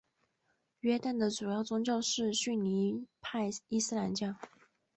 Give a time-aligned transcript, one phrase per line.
[0.79, 4.33] 约旦的主要宗教是逊尼派伊斯兰教。